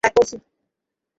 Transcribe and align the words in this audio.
হ্যাঁ, 0.03 0.11
তা 0.11 0.15
করছি। 0.15 0.35